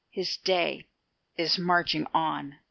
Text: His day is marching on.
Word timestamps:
His 0.09 0.35
day 0.37 0.87
is 1.37 1.59
marching 1.59 2.07
on. 2.11 2.57